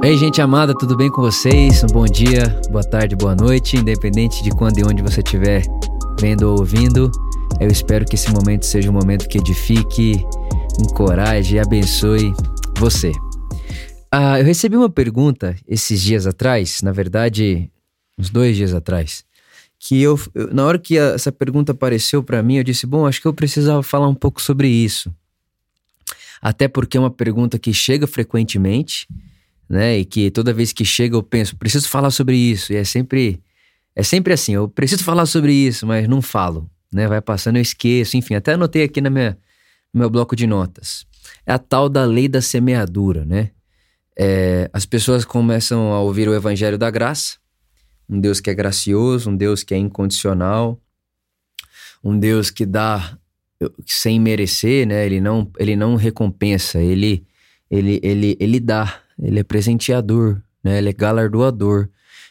[0.00, 1.82] Ei, gente amada, tudo bem com vocês?
[1.82, 5.62] Um bom dia, boa tarde, boa noite, independente de quando e onde você estiver
[6.20, 7.10] vendo ou ouvindo.
[7.58, 10.24] Eu espero que esse momento seja um momento que edifique,
[10.80, 12.32] encoraje e abençoe
[12.78, 13.10] você.
[14.10, 17.68] Ah, eu recebi uma pergunta esses dias atrás, na verdade,
[18.16, 19.24] uns dois dias atrás,
[19.80, 23.20] que eu, eu na hora que essa pergunta apareceu para mim, eu disse: bom, acho
[23.20, 25.12] que eu precisava falar um pouco sobre isso.
[26.40, 29.08] Até porque é uma pergunta que chega frequentemente
[29.68, 29.98] né?
[29.98, 32.72] E que toda vez que chega eu penso, preciso falar sobre isso.
[32.72, 33.40] E é sempre
[33.94, 37.08] é sempre assim, eu preciso falar sobre isso, mas não falo, né?
[37.08, 39.36] Vai passando, eu esqueço, enfim, até anotei aqui na minha,
[39.92, 41.04] no meu bloco de notas.
[41.44, 43.50] É a tal da lei da semeadura, né?
[44.16, 47.38] É, as pessoas começam a ouvir o evangelho da graça,
[48.08, 50.80] um Deus que é gracioso, um Deus que é incondicional,
[52.02, 53.18] um Deus que dá
[53.84, 55.04] sem merecer, né?
[55.04, 57.26] Ele não, ele não recompensa, ele,
[57.70, 60.78] ele, ele, ele dá, ele é presenteador, né?
[60.78, 61.88] Ele é galardoador.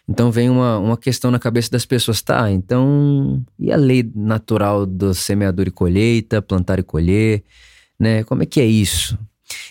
[0.08, 2.50] Então vem uma, uma questão na cabeça das pessoas, tá?
[2.50, 7.44] Então, e a lei natural do semeador e colheita, plantar e colher,
[8.00, 8.24] né?
[8.24, 9.18] Como é que é isso?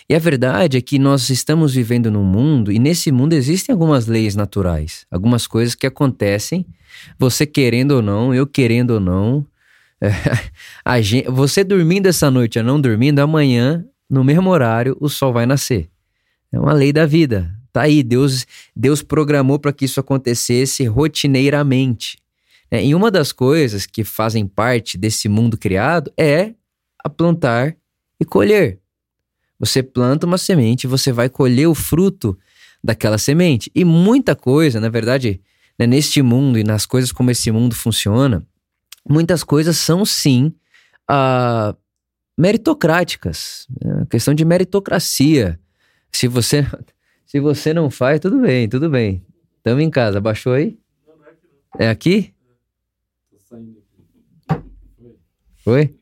[0.09, 4.07] E a verdade é que nós estamos vivendo num mundo, e nesse mundo existem algumas
[4.07, 6.65] leis naturais, algumas coisas que acontecem,
[7.19, 9.45] você querendo ou não, eu querendo ou não,
[10.01, 15.33] é, gente, você dormindo essa noite ou não dormindo, amanhã, no mesmo horário, o sol
[15.33, 15.89] vai nascer.
[16.51, 17.53] É uma lei da vida.
[17.71, 18.45] Tá aí, Deus,
[18.75, 22.17] Deus programou para que isso acontecesse rotineiramente.
[22.69, 26.53] É, e uma das coisas que fazem parte desse mundo criado é
[27.03, 27.75] a plantar
[28.19, 28.79] e colher.
[29.59, 32.37] Você planta uma semente, você vai colher o fruto
[32.83, 33.71] daquela semente.
[33.73, 35.41] E muita coisa, na verdade,
[35.79, 38.45] né, neste mundo e nas coisas como esse mundo funciona,
[39.07, 40.53] muitas coisas são sim
[41.09, 41.75] uh,
[42.37, 43.67] meritocráticas.
[43.81, 45.59] É questão de meritocracia.
[46.11, 46.65] Se você,
[47.25, 49.25] se você não faz, tudo bem, tudo bem.
[49.63, 50.21] Tamo em casa.
[50.21, 50.77] Baixou aí?
[51.77, 52.33] É aqui.
[55.57, 55.93] Foi?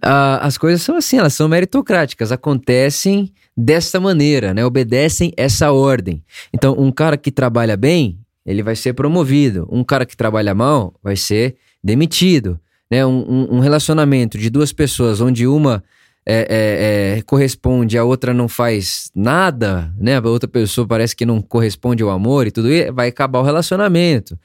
[0.00, 4.64] Ah, as coisas são assim, elas são meritocráticas, acontecem desta maneira, né?
[4.64, 6.24] Obedecem essa ordem.
[6.54, 9.68] Então, um cara que trabalha bem, ele vai ser promovido.
[9.70, 12.58] Um cara que trabalha mal vai ser demitido.
[12.90, 13.04] Né?
[13.04, 15.82] Um, um relacionamento de duas pessoas onde uma
[16.30, 20.18] é, é, é, corresponde, a outra não faz nada, né?
[20.18, 23.42] A outra pessoa parece que não corresponde ao amor e tudo, e vai acabar o
[23.42, 24.38] relacionamento.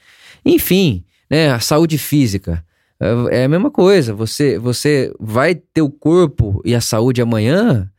[0.45, 1.51] Enfim, né?
[1.51, 2.63] A saúde física
[2.97, 4.13] é, é a mesma coisa.
[4.13, 7.91] Você, você vai ter o corpo e a saúde amanhã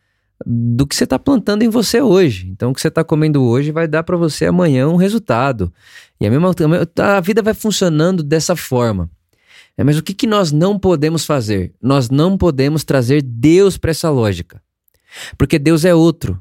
[0.46, 2.48] do que você está plantando em você hoje.
[2.50, 5.70] Então, o que você está comendo hoje vai dar para você amanhã um resultado.
[6.18, 6.54] E a mesma
[6.98, 9.10] a vida vai funcionando dessa forma.
[9.76, 11.74] É, mas o que, que nós não podemos fazer?
[11.82, 14.62] Nós não podemos trazer Deus para essa lógica.
[15.36, 16.40] Porque Deus é outro.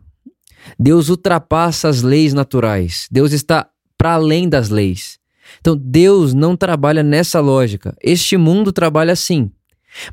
[0.80, 3.08] Deus ultrapassa as leis naturais.
[3.12, 3.68] Deus está
[3.98, 5.20] para além das leis.
[5.60, 7.96] Então Deus não trabalha nessa lógica.
[8.02, 9.52] Este mundo trabalha assim.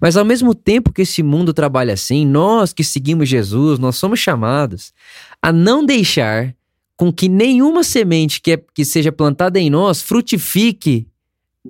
[0.00, 4.18] Mas ao mesmo tempo que esse mundo trabalha assim, nós que seguimos Jesus, nós somos
[4.18, 4.92] chamados
[5.40, 6.54] a não deixar
[6.96, 11.08] com que nenhuma semente que, é, que seja plantada em nós frutifique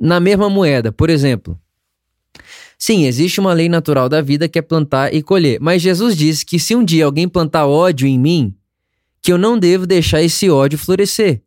[0.01, 0.91] na mesma moeda.
[0.91, 1.59] Por exemplo,
[2.79, 6.47] sim, existe uma lei natural da vida que é plantar e colher, mas Jesus disse
[6.47, 8.55] que se um dia alguém plantar ódio em mim,
[9.21, 11.43] que eu não devo deixar esse ódio florescer.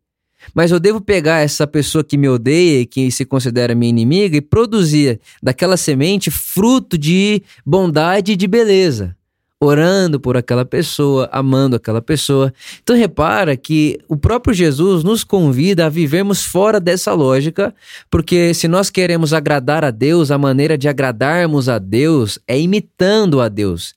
[0.54, 4.36] Mas eu devo pegar essa pessoa que me odeia e que se considera minha inimiga
[4.36, 9.16] e produzir daquela semente fruto de bondade e de beleza
[9.64, 12.52] orando por aquela pessoa, amando aquela pessoa.
[12.82, 17.74] Então repara que o próprio Jesus nos convida a vivermos fora dessa lógica,
[18.10, 23.40] porque se nós queremos agradar a Deus, a maneira de agradarmos a Deus é imitando
[23.40, 23.94] a Deus.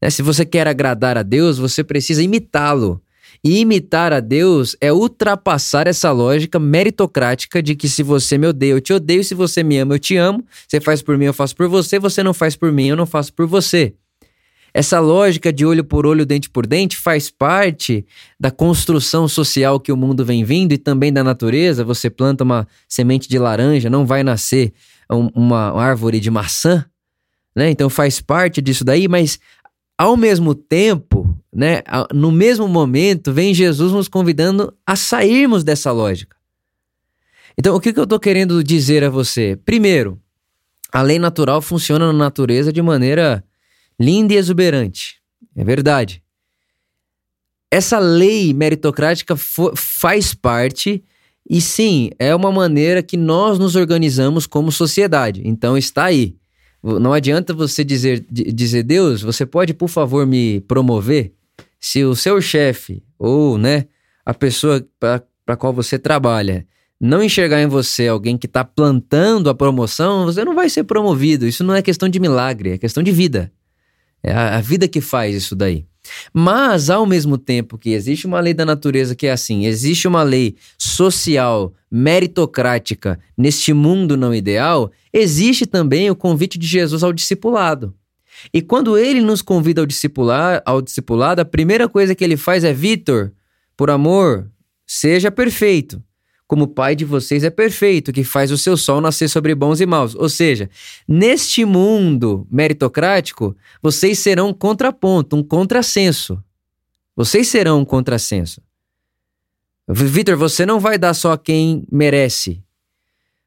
[0.00, 0.10] Né?
[0.10, 3.00] Se você quer agradar a Deus, você precisa imitá-lo.
[3.42, 8.72] E imitar a Deus é ultrapassar essa lógica meritocrática de que se você me odeia,
[8.72, 11.34] eu te odeio, se você me ama, eu te amo, você faz por mim, eu
[11.34, 13.92] faço por você, você não faz por mim, eu não faço por você.
[14.76, 18.04] Essa lógica de olho por olho, dente por dente faz parte
[18.40, 21.84] da construção social que o mundo vem vindo e também da natureza.
[21.84, 24.72] Você planta uma semente de laranja, não vai nascer
[25.08, 26.84] uma árvore de maçã,
[27.54, 27.70] né?
[27.70, 29.38] Então faz parte disso daí, mas
[29.96, 31.82] ao mesmo tempo, né,
[32.12, 36.36] no mesmo momento, vem Jesus nos convidando a sairmos dessa lógica.
[37.56, 39.56] Então, o que, que eu estou querendo dizer a você?
[39.64, 40.20] Primeiro,
[40.92, 43.44] a lei natural funciona na natureza de maneira
[43.98, 45.20] linda e exuberante.
[45.56, 46.22] É verdade.
[47.70, 51.02] Essa lei meritocrática faz parte
[51.48, 55.42] e sim, é uma maneira que nós nos organizamos como sociedade.
[55.44, 56.36] Então está aí.
[56.82, 61.32] Não adianta você dizer, dizer Deus, você pode por favor me promover?
[61.80, 63.86] Se o seu chefe ou, né,
[64.24, 66.66] a pessoa para qual você trabalha
[67.00, 71.46] não enxergar em você alguém que está plantando a promoção, você não vai ser promovido.
[71.46, 73.52] Isso não é questão de milagre, é questão de vida.
[74.24, 75.84] É a, vida que faz isso daí.
[76.32, 80.22] Mas, ao mesmo tempo que existe uma lei da natureza que é assim, existe uma
[80.22, 87.94] lei social, meritocrática neste mundo não ideal, existe também o convite de Jesus ao discipulado.
[88.52, 92.64] E quando ele nos convida ao discipular, ao discipulado, a primeira coisa que ele faz
[92.64, 93.30] é: Vitor,
[93.76, 94.50] por amor,
[94.86, 96.02] seja perfeito
[96.46, 99.80] como o Pai de vocês é perfeito, que faz o seu sol nascer sobre bons
[99.80, 100.14] e maus.
[100.14, 100.68] Ou seja,
[101.08, 106.42] neste mundo meritocrático, vocês serão um contraponto, um contrassenso.
[107.16, 108.60] Vocês serão um contrassenso.
[109.88, 112.62] Vitor, você não vai dar só a quem merece.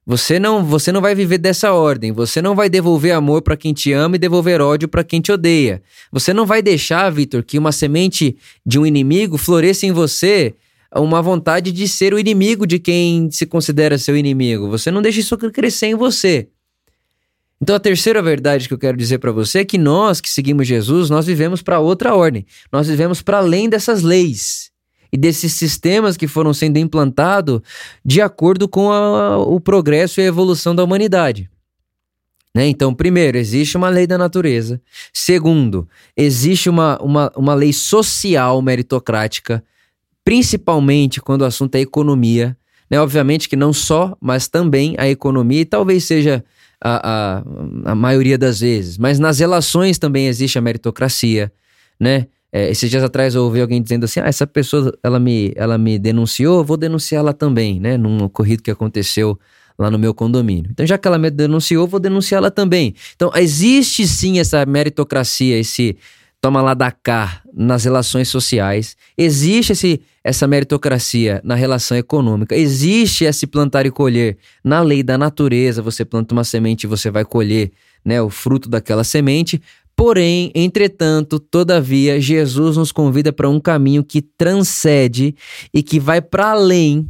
[0.06, 2.14] Você não, você não vai viver dessa ordem.
[2.14, 5.32] Você não vai devolver amor para quem te ama e devolver ódio para quem te
[5.32, 5.84] odeia.
[6.12, 10.56] Você não vai deixar, Vitor, que uma semente de um inimigo floresça em você
[10.96, 14.70] uma vontade de ser o inimigo de quem se considera seu inimigo.
[14.70, 16.50] Você não deixa isso crescer em você.
[17.62, 20.68] Então a terceira verdade que eu quero dizer para você é que nós que seguimos
[20.68, 22.46] Jesus, nós vivemos para outra ordem.
[22.72, 24.72] Nós vivemos para além dessas leis
[25.12, 27.62] e desses sistemas que foram sendo implantados
[28.06, 31.50] de acordo com a, o progresso e a evolução da humanidade.
[32.54, 32.68] Né?
[32.68, 34.82] Então, primeiro, existe uma lei da natureza.
[35.14, 39.64] Segundo, existe uma, uma, uma lei social meritocrática
[40.28, 42.58] principalmente quando o assunto é economia.
[42.92, 43.00] Né?
[43.00, 46.44] Obviamente que não só, mas também a economia, e talvez seja
[46.84, 47.40] a,
[47.86, 48.98] a, a maioria das vezes.
[48.98, 51.50] Mas nas relações também existe a meritocracia,
[51.98, 52.28] né?
[52.52, 55.78] É, esses dias atrás eu ouvi alguém dizendo assim: ah, essa pessoa ela me, ela
[55.78, 57.96] me denunciou, vou denunciá-la também, né?
[57.98, 59.40] Num ocorrido que aconteceu
[59.80, 60.70] lá no meu condomínio.
[60.72, 62.96] Então, já que ela me denunciou, vou denunciá-la também.
[63.16, 65.98] Então, existe sim essa meritocracia, esse
[66.42, 68.96] toma lá da cá nas relações sociais.
[69.18, 72.56] Existe esse, essa meritocracia na relação econômica.
[72.56, 75.82] Existe esse plantar e colher na lei da natureza.
[75.82, 77.72] Você planta uma semente e você vai colher
[78.06, 79.60] né, o fruto daquela semente.
[79.96, 85.34] Porém, entretanto, todavia, Jesus nos convida para um caminho que transcende
[85.74, 87.10] e que vai para além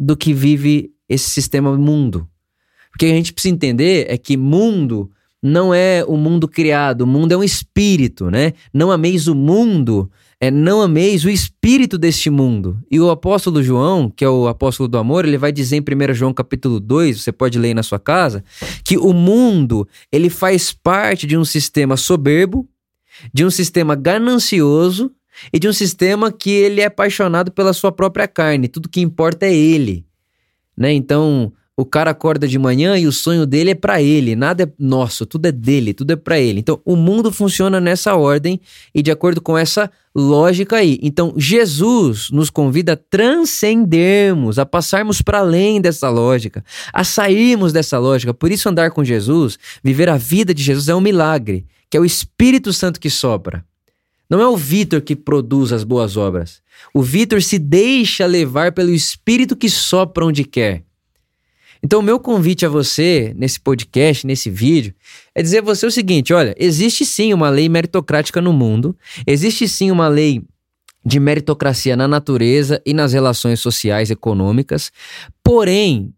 [0.00, 2.26] do que vive esse sistema mundo.
[2.90, 5.10] Porque a gente precisa entender é que mundo
[5.46, 8.54] não é o mundo criado, o mundo é um espírito, né?
[8.72, 10.10] Não ameis o mundo,
[10.40, 12.78] é não ameis o espírito deste mundo.
[12.90, 16.14] E o apóstolo João, que é o apóstolo do amor, ele vai dizer em 1
[16.14, 18.42] João capítulo 2, você pode ler na sua casa,
[18.82, 22.66] que o mundo, ele faz parte de um sistema soberbo,
[23.30, 25.12] de um sistema ganancioso
[25.52, 28.66] e de um sistema que ele é apaixonado pela sua própria carne.
[28.66, 30.06] Tudo que importa é ele,
[30.74, 30.90] né?
[30.90, 34.72] Então, o cara acorda de manhã e o sonho dele é para ele, nada é
[34.78, 36.60] nosso, tudo é dele, tudo é para ele.
[36.60, 38.60] Então, o mundo funciona nessa ordem
[38.94, 41.00] e de acordo com essa lógica aí.
[41.02, 47.98] Então, Jesus nos convida a transcendermos, a passarmos para além dessa lógica, a sairmos dessa
[47.98, 48.32] lógica.
[48.32, 52.00] Por isso, andar com Jesus, viver a vida de Jesus é um milagre, que é
[52.00, 53.64] o Espírito Santo que sopra.
[54.30, 56.62] Não é o Vitor que produz as boas obras.
[56.94, 60.84] O Vitor se deixa levar pelo Espírito que sopra onde quer.
[61.84, 64.94] Então, o meu convite a você, nesse podcast, nesse vídeo,
[65.34, 68.96] é dizer a você o seguinte: olha, existe sim uma lei meritocrática no mundo,
[69.26, 70.42] existe sim uma lei
[71.04, 74.90] de meritocracia na natureza e nas relações sociais e econômicas,
[75.42, 76.14] porém,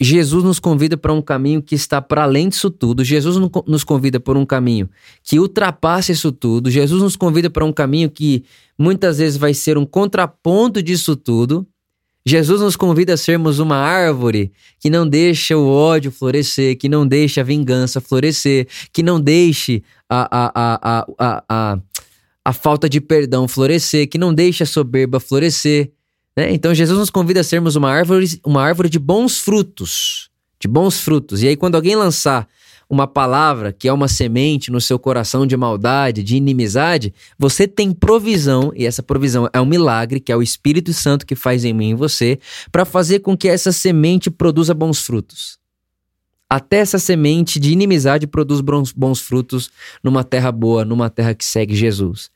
[0.00, 3.04] Jesus nos convida para um caminho que está para além disso tudo.
[3.04, 4.90] Jesus nos convida por um caminho
[5.22, 6.70] que ultrapassa isso tudo.
[6.70, 8.44] Jesus nos convida para um caminho que
[8.76, 11.64] muitas vezes vai ser um contraponto disso tudo.
[12.28, 17.06] Jesus nos convida a sermos uma árvore que não deixa o ódio florescer, que não
[17.06, 21.78] deixa a vingança florescer, que não deixe a, a, a, a,
[22.44, 25.90] a, falta de perdão florescer, que não deixe a soberba florescer.
[26.36, 26.52] Né?
[26.52, 30.28] Então Jesus nos convida a sermos uma árvore, uma árvore de bons frutos.
[30.60, 31.42] De bons frutos.
[31.42, 32.48] E aí, quando alguém lançar
[32.88, 37.92] uma palavra que é uma semente no seu coração de maldade, de inimizade, você tem
[37.92, 41.74] provisão, e essa provisão é um milagre, que é o Espírito Santo que faz em
[41.74, 42.38] mim e você,
[42.72, 45.58] para fazer com que essa semente produza bons frutos.
[46.48, 49.70] Até essa semente de inimizade produz bons, bons frutos
[50.02, 52.30] numa terra boa, numa terra que segue Jesus.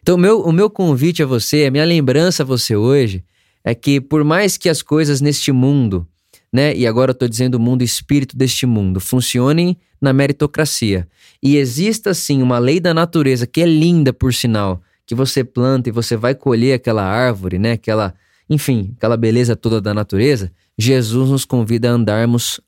[0.00, 3.22] Então, o meu, o meu convite a você, a minha lembrança a você hoje,
[3.62, 6.06] é que por mais que as coisas neste mundo
[6.52, 6.74] né?
[6.74, 11.06] E agora eu estou dizendo o mundo espírito deste mundo, funcionem na meritocracia.
[11.42, 15.88] E exista sim uma lei da natureza que é linda por sinal, que você planta
[15.88, 17.72] e você vai colher aquela árvore, né?
[17.72, 18.14] Aquela,
[18.48, 20.52] enfim, aquela beleza toda da natureza.
[20.78, 22.60] Jesus nos convida a andarmos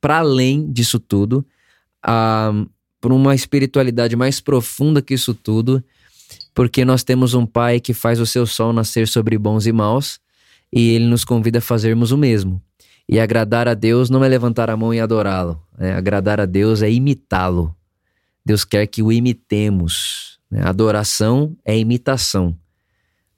[0.00, 1.44] para além disso tudo,
[2.02, 5.82] para uma espiritualidade mais profunda que isso tudo
[6.54, 10.20] porque nós temos um Pai que faz o seu sol nascer sobre bons e maus
[10.72, 12.62] e ele nos convida a fazermos o mesmo.
[13.12, 15.62] E agradar a Deus não é levantar a mão e adorá-lo.
[15.76, 15.92] Né?
[15.92, 17.76] Agradar a Deus é imitá-lo.
[18.42, 20.38] Deus quer que o imitemos.
[20.50, 20.62] Né?
[20.64, 22.56] Adoração é imitação.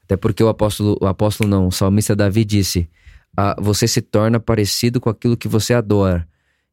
[0.04, 2.88] Até porque o apóstolo, o apóstolo não, o salmista Davi disse:
[3.36, 6.24] ah, você se torna parecido com aquilo que você adora.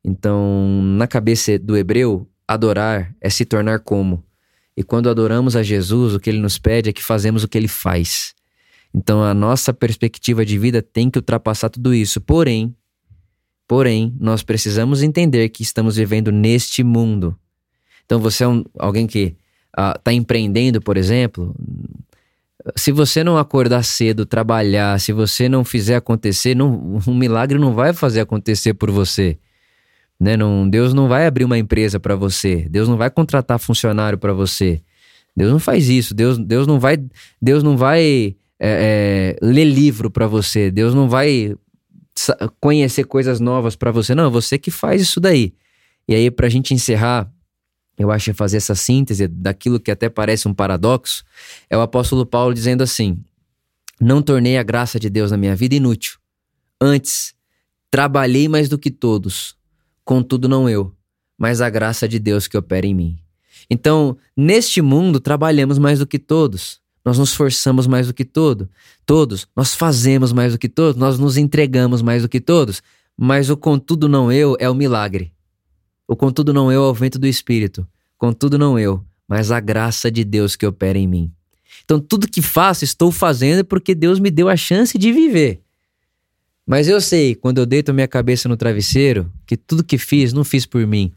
[0.05, 4.23] Então, na cabeça do hebreu, adorar é se tornar como.
[4.77, 7.57] E quando adoramos a Jesus, o que ele nos pede é que fazemos o que
[7.57, 8.35] ele faz.
[8.93, 12.21] Então, a nossa perspectiva de vida tem que ultrapassar tudo isso.
[12.21, 12.75] Porém,
[13.71, 17.33] porém, nós precisamos entender que estamos vivendo neste mundo.
[18.05, 19.37] Então, você é um, alguém que
[19.69, 21.55] está ah, empreendendo, por exemplo,
[22.75, 27.73] se você não acordar cedo, trabalhar, se você não fizer acontecer, não, um milagre não
[27.73, 29.37] vai fazer acontecer por você.
[30.19, 30.35] Né?
[30.35, 32.67] Não, Deus não vai abrir uma empresa para você.
[32.69, 34.81] Deus não vai contratar funcionário para você.
[35.33, 36.13] Deus não faz isso.
[36.13, 36.97] Deus, Deus não vai,
[37.41, 40.69] Deus não vai é, é, ler livro para você.
[40.69, 41.55] Deus não vai
[42.59, 44.13] conhecer coisas novas para você.
[44.15, 45.53] Não, é você que faz isso daí.
[46.07, 47.31] E aí, para a gente encerrar
[48.01, 51.23] eu acho, fazer essa síntese daquilo que até parece um paradoxo,
[51.69, 53.23] é o apóstolo Paulo dizendo assim:
[53.99, 56.17] Não tornei a graça de Deus na minha vida inútil.
[56.79, 57.35] Antes,
[57.89, 59.55] trabalhei mais do que todos,
[60.03, 60.95] contudo não eu,
[61.37, 63.19] mas a graça de Deus que opera em mim.
[63.69, 66.81] Então, neste mundo, trabalhamos mais do que todos.
[67.03, 68.69] Nós nos esforçamos mais do que todo,
[69.05, 72.83] todos, nós fazemos mais do que todos, nós nos entregamos mais do que todos,
[73.17, 75.33] mas o contudo não eu é o milagre.
[76.07, 77.87] O contudo não eu é o vento do Espírito.
[78.17, 81.31] Contudo não eu, mas a graça de Deus que opera em mim.
[81.83, 85.61] Então tudo que faço, estou fazendo porque Deus me deu a chance de viver.
[86.65, 90.43] Mas eu sei, quando eu deito minha cabeça no travesseiro, que tudo que fiz, não
[90.43, 91.11] fiz por mim.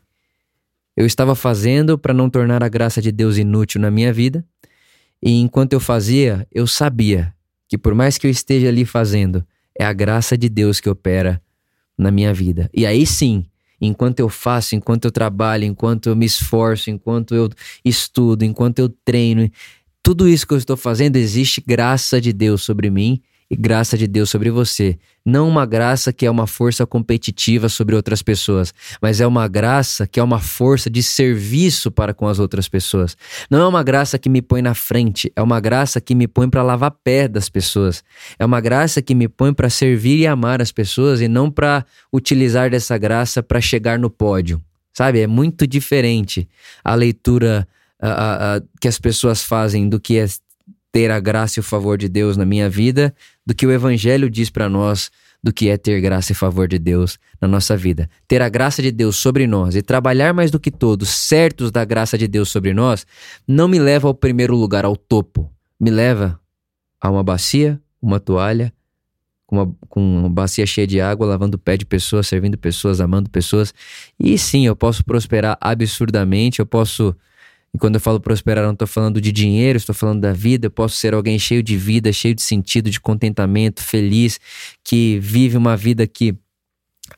[0.97, 4.45] Eu estava fazendo para não tornar a graça de Deus inútil na minha vida.
[5.25, 7.35] E enquanto eu fazia, eu sabia
[7.67, 9.43] que por mais que eu esteja ali fazendo,
[9.75, 11.41] é a graça de Deus que opera
[11.97, 12.69] na minha vida.
[12.75, 13.47] E aí sim,
[13.81, 17.49] enquanto eu faço, enquanto eu trabalho, enquanto eu me esforço, enquanto eu
[17.83, 19.51] estudo, enquanto eu treino,
[20.03, 24.07] tudo isso que eu estou fazendo, existe graça de Deus sobre mim e graça de
[24.07, 24.99] Deus sobre você.
[25.25, 30.07] Não uma graça que é uma força competitiva sobre outras pessoas, mas é uma graça
[30.07, 33.17] que é uma força de serviço para com as outras pessoas.
[33.51, 36.49] Não é uma graça que me põe na frente, é uma graça que me põe
[36.49, 38.05] para lavar pé das pessoas.
[38.39, 41.87] É uma graça que me põe para servir e amar as pessoas e não para
[42.13, 44.61] utilizar dessa graça para chegar no pódio.
[44.93, 45.21] Sabe?
[45.21, 46.49] É muito diferente
[46.85, 47.67] a leitura
[48.01, 50.27] a, a, que as pessoas fazem do que é
[50.93, 53.13] ter a graça e o favor de Deus na minha vida
[53.47, 55.11] do que o Evangelho diz para nós
[55.43, 58.09] do que é ter graça e favor de Deus na nossa vida.
[58.27, 61.85] Ter a graça de Deus sobre nós e trabalhar mais do que todos, certos da
[61.85, 63.07] graça de Deus sobre nós,
[63.47, 65.53] não me leva ao primeiro lugar, ao topo.
[65.79, 66.41] Me leva
[66.99, 68.73] a uma bacia, uma toalha,
[69.47, 72.99] com uma, com uma bacia cheia de água, lavando o pé de pessoas, servindo pessoas,
[72.99, 73.75] amando pessoas.
[74.19, 77.15] E sim, eu posso prosperar absurdamente, eu posso
[77.75, 80.67] e quando eu falo prosperar, não estou falando de dinheiro, estou falando da vida.
[80.67, 84.39] Eu posso ser alguém cheio de vida, cheio de sentido, de contentamento, feliz,
[84.85, 86.37] que vive uma vida que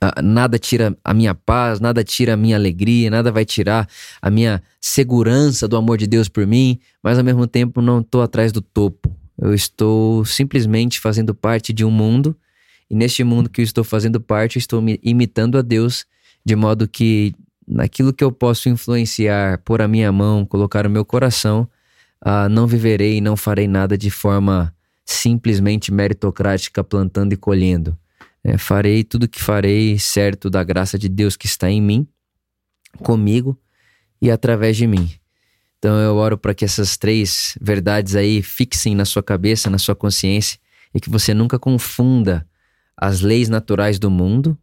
[0.01, 3.87] ah, nada tira a minha paz, nada tira a minha alegria, nada vai tirar
[4.21, 8.23] a minha segurança do amor de Deus por mim, mas ao mesmo tempo não estou
[8.23, 9.15] atrás do topo.
[9.39, 12.35] Eu estou simplesmente fazendo parte de um mundo,
[12.89, 16.07] e neste mundo que eu estou fazendo parte, estou me imitando a Deus,
[16.43, 17.35] de modo que
[17.67, 21.69] naquilo que eu posso influenciar, pôr a minha mão, colocar o meu coração,
[22.25, 27.97] uh, não viverei e não farei nada de forma simplesmente meritocrática, plantando e colhendo.
[28.43, 32.07] É, farei tudo o que farei certo da graça de Deus que está em mim,
[32.99, 33.59] comigo
[34.21, 35.11] e através de mim.
[35.79, 39.95] Então eu oro para que essas três verdades aí fixem na sua cabeça, na sua
[39.95, 40.59] consciência
[40.95, 42.47] e que você nunca confunda
[42.97, 44.57] as leis naturais do mundo,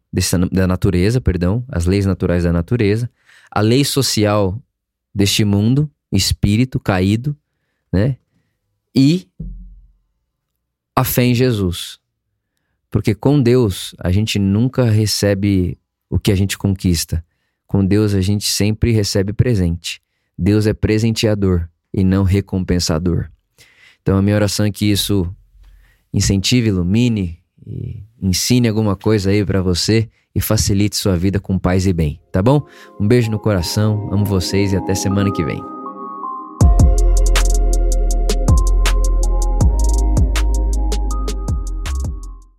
[0.52, 3.10] da natureza, perdão, as leis naturais da natureza,
[3.52, 4.60] a lei social
[5.14, 7.38] deste mundo, espírito caído,
[7.92, 8.18] né?
[8.96, 9.28] E
[10.96, 12.00] a fé em Jesus.
[12.90, 15.78] Porque com Deus a gente nunca recebe
[16.10, 17.26] o que a gente conquista.
[17.66, 20.02] Com Deus a gente sempre recebe presente.
[20.38, 23.30] Deus é presenteador e não recompensador.
[24.02, 25.28] Então a minha oração é que isso
[26.14, 31.86] incentive, ilumine e ensine alguma coisa aí para você e facilite sua vida com paz
[31.86, 32.66] e bem, tá bom?
[33.00, 35.73] Um beijo no coração, amo vocês e até semana que vem.